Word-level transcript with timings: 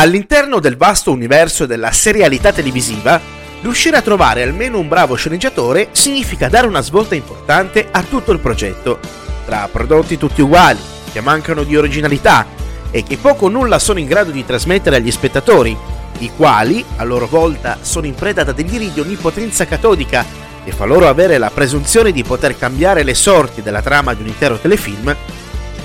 All'interno 0.00 0.60
del 0.60 0.76
vasto 0.76 1.10
universo 1.10 1.66
della 1.66 1.90
serialità 1.90 2.52
televisiva, 2.52 3.20
riuscire 3.62 3.96
a 3.96 4.00
trovare 4.00 4.44
almeno 4.44 4.78
un 4.78 4.86
bravo 4.86 5.16
sceneggiatore 5.16 5.88
significa 5.90 6.48
dare 6.48 6.68
una 6.68 6.82
svolta 6.82 7.16
importante 7.16 7.88
a 7.90 8.04
tutto 8.04 8.30
il 8.30 8.38
progetto. 8.38 9.00
Tra 9.44 9.68
prodotti 9.72 10.16
tutti 10.16 10.40
uguali, 10.40 10.78
che 11.12 11.20
mancano 11.20 11.64
di 11.64 11.76
originalità 11.76 12.46
e 12.92 13.02
che 13.02 13.16
poco 13.16 13.46
o 13.46 13.48
nulla 13.48 13.80
sono 13.80 13.98
in 13.98 14.06
grado 14.06 14.30
di 14.30 14.46
trasmettere 14.46 14.94
agli 14.94 15.10
spettatori, 15.10 15.76
i 16.18 16.30
quali, 16.36 16.84
a 16.94 17.02
loro 17.02 17.26
volta, 17.26 17.78
sono 17.80 18.06
in 18.06 18.14
preda 18.14 18.44
da 18.44 18.52
deliri 18.52 18.92
di 18.92 19.00
onnipotenza 19.00 19.66
catodica 19.66 20.24
che 20.64 20.70
fa 20.70 20.84
loro 20.84 21.08
avere 21.08 21.38
la 21.38 21.50
presunzione 21.50 22.12
di 22.12 22.22
poter 22.22 22.56
cambiare 22.56 23.02
le 23.02 23.14
sorti 23.14 23.62
della 23.62 23.82
trama 23.82 24.14
di 24.14 24.22
un 24.22 24.28
intero 24.28 24.58
telefilm, 24.58 25.16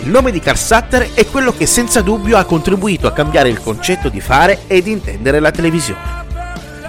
il 0.04 0.10
nome 0.10 0.32
di 0.32 0.42
Carl 0.42 0.58
Sutter 0.58 1.14
è 1.14 1.26
quello 1.28 1.54
che 1.54 1.66
senza 1.66 2.02
dubbio 2.02 2.38
ha 2.38 2.44
contribuito 2.44 3.08
a 3.08 3.14
cambiare 3.14 3.48
il 3.48 3.62
concetto 3.62 4.10
di 4.10 4.20
fare 4.20 4.64
ed 4.68 4.88
intendere 4.88 5.40
la 5.40 5.50
televisione. 5.50 6.22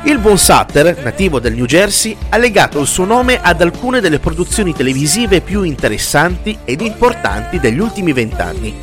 Il 0.02 0.18
buon 0.18 0.36
Sutter, 0.36 1.00
nativo 1.00 1.38
del 1.38 1.54
New 1.54 1.64
Jersey, 1.64 2.16
ha 2.30 2.36
legato 2.36 2.80
il 2.80 2.88
suo 2.88 3.04
nome 3.04 3.38
ad 3.40 3.62
alcune 3.62 4.00
delle 4.00 4.18
produzioni 4.18 4.74
televisive 4.74 5.42
più 5.42 5.62
interessanti 5.62 6.58
ed 6.64 6.80
importanti 6.80 7.60
degli 7.60 7.78
ultimi 7.78 8.12
vent'anni. 8.12 8.76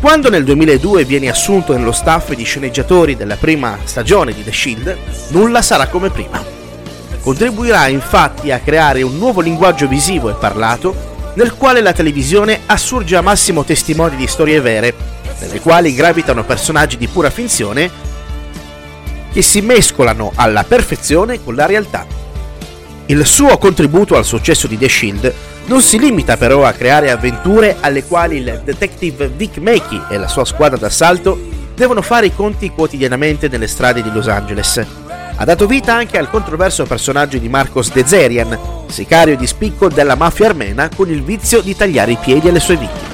Quando 0.00 0.30
nel 0.30 0.42
2002 0.42 1.04
viene 1.04 1.30
assunto 1.30 1.76
nello 1.76 1.92
staff 1.92 2.34
di 2.34 2.42
sceneggiatori 2.42 3.14
della 3.14 3.36
prima 3.36 3.78
stagione 3.84 4.34
di 4.34 4.42
The 4.42 4.52
Shield, 4.52 4.96
nulla 5.28 5.62
sarà 5.62 5.86
come 5.86 6.10
prima. 6.10 6.42
Contribuirà 7.20 7.86
infatti 7.86 8.50
a 8.50 8.58
creare 8.58 9.02
un 9.02 9.16
nuovo 9.16 9.40
linguaggio 9.40 9.86
visivo 9.86 10.28
e 10.28 10.34
parlato 10.34 11.13
nel 11.34 11.54
quale 11.54 11.80
la 11.80 11.92
televisione 11.92 12.60
assurge 12.66 13.16
a 13.16 13.20
massimo 13.20 13.64
testimoni 13.64 14.16
di 14.16 14.26
storie 14.26 14.60
vere, 14.60 14.94
nelle 15.40 15.60
quali 15.60 15.94
gravitano 15.94 16.44
personaggi 16.44 16.96
di 16.96 17.08
pura 17.08 17.30
finzione 17.30 17.90
che 19.32 19.42
si 19.42 19.60
mescolano 19.60 20.32
alla 20.36 20.62
perfezione 20.62 21.42
con 21.42 21.54
la 21.54 21.66
realtà. 21.66 22.06
Il 23.06 23.26
suo 23.26 23.58
contributo 23.58 24.16
al 24.16 24.24
successo 24.24 24.66
di 24.66 24.78
The 24.78 24.88
Shield 24.88 25.34
non 25.66 25.82
si 25.82 25.98
limita 25.98 26.36
però 26.36 26.64
a 26.64 26.72
creare 26.72 27.10
avventure 27.10 27.76
alle 27.80 28.04
quali 28.04 28.36
il 28.36 28.62
detective 28.64 29.28
Vic 29.28 29.58
Mackey 29.58 30.00
e 30.08 30.18
la 30.18 30.28
sua 30.28 30.44
squadra 30.44 30.78
d'assalto 30.78 31.38
devono 31.74 32.00
fare 32.00 32.26
i 32.26 32.34
conti 32.34 32.70
quotidianamente 32.70 33.48
nelle 33.48 33.66
strade 33.66 34.02
di 34.02 34.12
Los 34.12 34.28
Angeles. 34.28 35.03
Ha 35.36 35.44
dato 35.44 35.66
vita 35.66 35.92
anche 35.92 36.16
al 36.16 36.30
controverso 36.30 36.84
personaggio 36.84 37.38
di 37.38 37.48
Marcos 37.48 37.90
Dezerian, 37.90 38.56
sicario 38.86 39.36
di 39.36 39.48
spicco 39.48 39.88
della 39.88 40.14
mafia 40.14 40.46
armena 40.46 40.88
con 40.94 41.10
il 41.10 41.24
vizio 41.24 41.60
di 41.60 41.74
tagliare 41.74 42.12
i 42.12 42.18
piedi 42.22 42.48
alle 42.48 42.60
sue 42.60 42.76
vittime. 42.76 43.12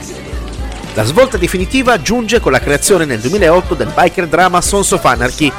La 0.94 1.04
svolta 1.04 1.38
definitiva 1.38 2.02
giunge 2.02 2.38
con 2.38 2.52
la 2.52 2.60
creazione 2.60 3.06
nel 3.06 3.20
2008 3.20 3.74
del 3.74 3.92
biker 3.94 4.26
drama 4.26 4.60
Sons 4.60 4.90
of 4.92 5.04
Anarchy, 5.06 5.50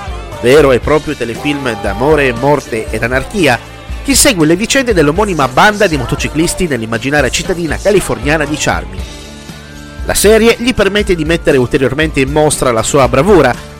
vero 0.41 0.71
e 0.71 0.79
proprio 0.79 1.15
telefilm 1.15 1.81
d'amore, 1.81 2.31
morte 2.33 2.85
ed 2.91 3.01
anarchia, 3.01 3.59
che 4.03 4.13
segue 4.13 4.45
le 4.45 4.55
vicende 4.55 4.93
dell'omonima 4.93 5.47
banda 5.47 5.87
di 5.87 5.97
motociclisti 5.97 6.67
nell'immaginaria 6.67 7.29
cittadina 7.29 7.77
californiana 7.77 8.45
di 8.45 8.55
Charmy. 8.55 8.99
La 10.05 10.13
serie 10.13 10.57
gli 10.59 10.75
permette 10.75 11.15
di 11.15 11.25
mettere 11.25 11.57
ulteriormente 11.57 12.19
in 12.19 12.31
mostra 12.31 12.71
la 12.71 12.83
sua 12.83 13.07
bravura 13.07 13.70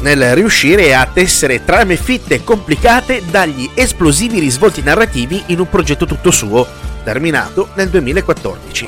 nel 0.00 0.34
riuscire 0.34 0.94
a 0.94 1.08
tessere 1.12 1.64
trame 1.64 1.96
fitte 1.96 2.34
e 2.34 2.44
complicate 2.44 3.22
dagli 3.30 3.68
esplosivi 3.74 4.38
risvolti 4.38 4.82
narrativi 4.82 5.42
in 5.46 5.60
un 5.60 5.68
progetto 5.68 6.06
tutto 6.06 6.30
suo, 6.30 6.66
terminato 7.02 7.70
nel 7.74 7.88
2014. 7.88 8.86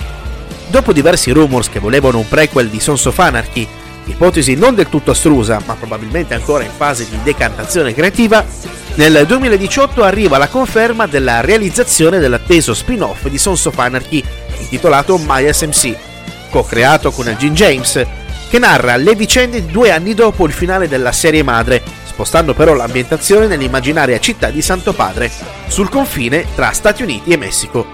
Dopo 0.68 0.92
diversi 0.92 1.30
rumors 1.32 1.68
che 1.68 1.80
volevano 1.80 2.18
un 2.18 2.28
prequel 2.28 2.68
di 2.68 2.78
Sons 2.78 3.04
of 3.06 3.18
Anarchy, 3.18 3.66
ipotesi 4.04 4.54
non 4.54 4.74
del 4.74 4.88
tutto 4.88 5.10
astrusa, 5.10 5.60
ma 5.66 5.74
probabilmente 5.74 6.34
ancora 6.34 6.64
in 6.64 6.70
fase 6.74 7.08
di 7.08 7.18
decantazione 7.22 7.92
creativa, 7.92 8.44
nel 8.94 9.24
2018 9.26 10.02
arriva 10.02 10.38
la 10.38 10.48
conferma 10.48 11.06
della 11.06 11.40
realizzazione 11.40 12.18
dell'atteso 12.18 12.74
spin-off 12.74 13.26
di 13.26 13.38
Sons 13.38 13.64
of 13.66 13.78
Anarchy, 13.78 14.22
intitolato 14.58 15.18
My 15.18 15.52
SMC, 15.52 15.96
co-creato 16.50 17.10
con 17.10 17.28
Elgin 17.28 17.54
James, 17.54 18.06
che 18.50 18.58
narra 18.58 18.96
le 18.96 19.14
vicende 19.14 19.64
due 19.64 19.92
anni 19.92 20.12
dopo 20.12 20.44
il 20.44 20.52
finale 20.52 20.88
della 20.88 21.12
serie 21.12 21.44
madre, 21.44 21.80
spostando 22.04 22.52
però 22.52 22.74
l'ambientazione 22.74 23.46
nell'immaginaria 23.46 24.18
città 24.18 24.50
di 24.50 24.60
Santo 24.60 24.92
Padre, 24.92 25.30
sul 25.68 25.88
confine 25.88 26.46
tra 26.56 26.72
Stati 26.72 27.04
Uniti 27.04 27.30
e 27.30 27.36
Messico. 27.36 27.86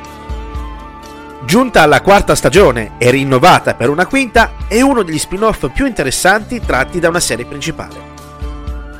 Giunta 1.45 1.83
alla 1.83 2.01
quarta 2.01 2.35
stagione 2.35 2.93
e 2.97 3.11
rinnovata 3.11 3.75
per 3.75 3.91
una 3.91 4.07
quinta, 4.07 4.55
è 4.67 4.81
uno 4.81 5.03
degli 5.03 5.19
spin-off 5.19 5.71
più 5.71 5.85
interessanti 5.85 6.59
tratti 6.65 7.01
da 7.01 7.11
una 7.11 7.21
serie 7.21 7.45
principale. 7.45 8.16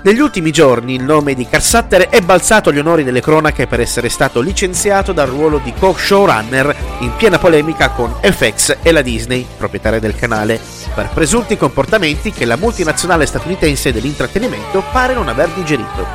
Negli 0.03 0.21
ultimi 0.21 0.53
giorni 0.53 0.95
il 0.95 1.03
nome 1.03 1.35
di 1.35 1.49
Carsutter 1.49 2.09
è 2.09 2.21
balzato 2.21 2.71
agli 2.71 2.79
onori 2.79 3.03
delle 3.03 3.21
cronache 3.21 3.67
per 3.67 3.81
essere 3.81 4.09
stato 4.09 4.41
licenziato 4.41 5.13
dal 5.13 5.29
ruolo 5.29 5.59
di 5.59 5.73
co-showrunner 5.77 6.77
in 7.01 7.13
piena 7.17 7.39
polemica 7.39 7.91
con 7.91 8.15
FX 8.21 8.77
e 8.83 8.93
la 8.93 9.03
Disney, 9.03 9.45
proprietaria 9.57 9.99
del 9.99 10.15
canale, 10.15 10.61
per 10.95 11.09
presunti 11.13 11.57
comportamenti 11.57 12.31
che 12.31 12.45
la 12.45 12.57
multinazionale 12.57 13.27
statunitense 13.27 13.93
dell'intrattenimento 13.93 14.85
pare 14.93 15.15
non 15.15 15.29
aver 15.29 15.49
digerito. 15.49 16.07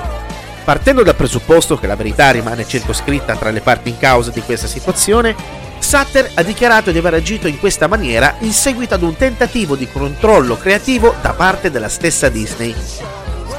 Partendo 0.63 1.03
dal 1.03 1.15
presupposto 1.15 1.77
che 1.77 1.87
la 1.87 1.95
verità 1.95 2.31
rimane 2.31 2.65
circoscritta 2.65 3.35
tra 3.35 3.49
le 3.49 3.61
parti 3.61 3.89
in 3.89 3.97
causa 3.97 4.31
di 4.31 4.41
questa 4.41 4.67
situazione, 4.67 5.35
Sutter 5.79 6.31
ha 6.35 6.43
dichiarato 6.43 6.91
di 6.91 6.99
aver 6.99 7.15
agito 7.15 7.47
in 7.47 7.59
questa 7.59 7.87
maniera 7.87 8.35
in 8.39 8.53
seguito 8.53 8.93
ad 8.93 9.01
un 9.01 9.15
tentativo 9.17 9.75
di 9.75 9.89
controllo 9.91 10.55
creativo 10.55 11.15
da 11.21 11.33
parte 11.33 11.71
della 11.71 11.89
stessa 11.89 12.29
Disney. 12.29 12.73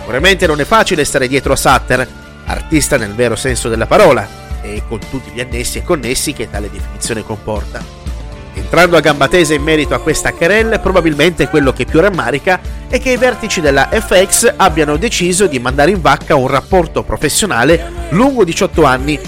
Sicuramente 0.03 0.49
non 0.49 0.61
è 0.61 0.65
facile 0.65 1.05
stare 1.05 1.29
dietro 1.29 1.53
a 1.53 1.57
Sutter, 1.57 2.07
artista 2.47 2.97
nel 2.97 3.15
vero 3.15 3.37
senso 3.37 3.69
della 3.69 3.87
parola, 3.87 4.27
e 4.61 4.83
con 4.89 4.99
tutti 4.99 5.31
gli 5.31 5.41
annessi 5.41 5.79
e 5.79 5.85
connessi 5.85 6.33
che 6.33 6.51
tale 6.51 6.69
definizione 6.69 7.23
comporta. 7.23 7.81
Entrando 8.55 8.97
a 8.97 9.01
gamba 9.01 9.29
tesa 9.29 9.55
in 9.55 9.63
merito 9.63 9.95
a 9.95 10.01
questa 10.01 10.33
querelle, 10.33 10.81
probabilmente 10.81 11.49
quello 11.49 11.73
che 11.73 11.85
più 11.85 12.01
rammarica 12.01 12.61
è 12.89 13.01
che 13.01 13.13
i 13.13 13.17
vertici 13.17 13.61
della 13.61 13.89
FX 13.93 14.55
abbiano 14.57 14.97
deciso 14.97 15.47
di 15.47 15.61
mandare 15.61 15.93
in 15.93 16.01
vacca 16.01 16.35
un 16.35 16.49
rapporto 16.49 17.05
professionale 17.05 18.09
lungo 18.11 18.43
18 18.43 18.85
anni, 18.85 19.21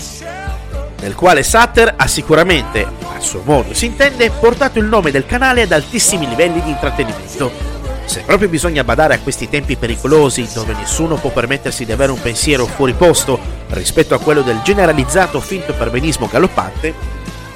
nel 1.00 1.14
quale 1.14 1.44
Sutter 1.44 1.94
ha 1.96 2.06
sicuramente, 2.08 2.84
a 2.84 3.20
suo 3.20 3.42
modo 3.44 3.72
si 3.74 3.86
intende, 3.86 4.28
portato 4.30 4.80
il 4.80 4.86
nome 4.86 5.12
del 5.12 5.24
canale 5.24 5.62
ad 5.62 5.70
altissimi 5.70 6.28
livelli 6.28 6.60
di 6.60 6.70
intrattenimento 6.70 7.73
se 8.04 8.22
proprio 8.22 8.48
bisogna 8.48 8.84
badare 8.84 9.14
a 9.14 9.20
questi 9.20 9.48
tempi 9.48 9.76
pericolosi, 9.76 10.48
dove 10.52 10.74
nessuno 10.74 11.16
può 11.16 11.30
permettersi 11.30 11.84
di 11.84 11.92
avere 11.92 12.12
un 12.12 12.20
pensiero 12.20 12.66
fuori 12.66 12.92
posto 12.92 13.38
rispetto 13.70 14.14
a 14.14 14.20
quello 14.20 14.42
del 14.42 14.60
generalizzato 14.62 15.40
finto 15.40 15.72
perbenismo 15.74 16.28
galoppante, 16.30 16.94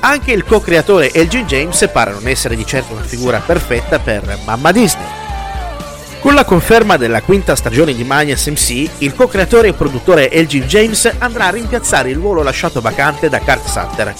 anche 0.01 0.33
il 0.33 0.45
co-creatore 0.45 1.13
Elgin 1.13 1.47
James 1.47 1.89
pare 1.93 2.13
non 2.13 2.27
essere 2.29 2.57
di 2.57 2.65
certo 2.65 2.93
una 2.95 3.03
figura 3.03 3.41
perfetta 3.45 3.99
per 3.99 4.39
Mamma 4.45 4.73
Disney. 4.73 5.07
Con 6.21 6.35
la 6.35 6.45
conferma 6.45 6.97
della 6.97 7.23
quinta 7.23 7.55
stagione 7.55 7.95
di 7.95 8.03
Manias 8.03 8.47
MC, 8.47 8.91
il 8.99 9.15
co-creatore 9.15 9.69
e 9.69 9.73
produttore 9.73 10.31
Elgin 10.31 10.63
James 10.63 11.11
andrà 11.19 11.47
a 11.47 11.51
rimpiazzare 11.51 12.11
il 12.11 12.17
ruolo 12.17 12.43
lasciato 12.43 12.81
vacante 12.81 13.29
da 13.29 13.39
Kurt 13.39 13.67
Sutter, 13.67 14.15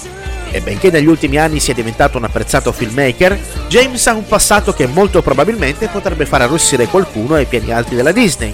e 0.51 0.61
benché 0.61 0.89
negli 0.91 1.07
ultimi 1.07 1.37
anni 1.37 1.59
sia 1.59 1.73
diventato 1.73 2.17
un 2.17 2.23
apprezzato 2.23 2.71
filmmaker, 2.71 3.39
James 3.67 4.05
ha 4.07 4.13
un 4.13 4.25
passato 4.25 4.73
che 4.73 4.87
molto 4.87 5.21
probabilmente 5.21 5.87
potrebbe 5.87 6.25
far 6.25 6.41
arrossire 6.41 6.87
qualcuno 6.87 7.35
ai 7.35 7.45
piani 7.45 7.71
alti 7.71 7.95
della 7.95 8.11
Disney. 8.11 8.53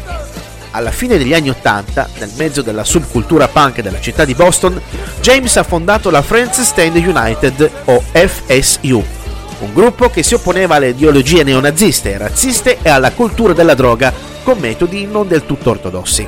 Alla 0.71 0.91
fine 0.91 1.17
degli 1.17 1.33
anni 1.33 1.49
Ottanta, 1.49 2.09
nel 2.19 2.31
mezzo 2.35 2.61
della 2.61 2.83
subcultura 2.83 3.47
punk 3.47 3.81
della 3.81 4.01
città 4.01 4.25
di 4.25 4.33
Boston, 4.33 4.81
James 5.21 5.55
ha 5.55 5.63
fondato 5.63 6.09
la 6.09 6.21
Friends 6.21 6.61
Stand 6.61 6.97
United, 6.97 7.71
o 7.85 8.03
FSU, 8.11 9.03
un 9.59 9.73
gruppo 9.73 10.09
che 10.09 10.21
si 10.21 10.33
opponeva 10.33 10.75
alle 10.75 10.89
ideologie 10.89 11.43
neonaziste 11.43 12.17
razziste 12.17 12.79
e 12.81 12.89
alla 12.89 13.11
cultura 13.11 13.53
della 13.53 13.73
droga 13.73 14.11
con 14.43 14.57
metodi 14.59 15.05
non 15.05 15.27
del 15.27 15.45
tutto 15.45 15.69
ortodossi. 15.69 16.27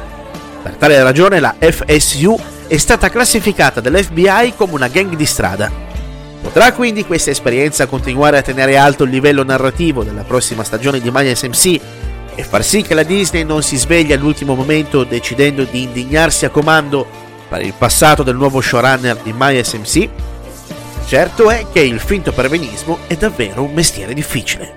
Per 0.64 0.76
tale 0.76 1.04
ragione 1.04 1.40
la 1.40 1.56
FSU 1.60 2.40
è 2.68 2.78
stata 2.78 3.10
classificata 3.10 3.80
dall'FBI 3.80 4.54
come 4.56 4.74
una 4.74 4.90
gang 4.90 5.16
di 5.16 5.26
strada. 5.26 5.72
Potrà 6.42 6.74
quindi 6.74 7.06
questa 7.06 7.32
esperienza 7.32 7.88
continuare 7.88 8.38
a 8.38 8.42
tenere 8.42 8.78
alto 8.78 9.04
il 9.04 9.10
livello 9.10 9.44
narrativo 9.44 10.04
della 10.04 10.24
prossima 10.24 10.64
stagione 10.64 11.00
di 11.00 11.10
Mania 11.10 11.34
SMC 11.34 11.80
e 12.36 12.44
far 12.44 12.64
sì 12.64 12.82
che 12.84 12.94
la 12.94 13.04
Disney 13.04 13.44
non 13.44 13.64
si 13.64 13.78
svegli 13.78 14.14
all'ultimo 14.14 14.54
momento 14.54 15.04
decidendo 15.04 15.64
di 15.64 15.84
indignarsi 15.84 16.46
a 16.46 16.50
comando 16.50 17.08
per 17.48 17.62
il 17.62 17.74
passato 17.74 18.22
del 18.22 18.36
nuovo 18.36 18.62
showrunner 18.62 19.18
di 19.24 19.34
Maya 19.34 19.64
SMC? 19.64 20.10
Certo 21.08 21.50
è 21.50 21.66
che 21.72 21.80
il 21.80 22.00
finto 22.00 22.34
pervenismo 22.34 23.00
è 23.08 23.16
davvero 23.16 23.64
un 23.64 23.74
mestiere 23.74 24.14
difficile. 24.14 24.77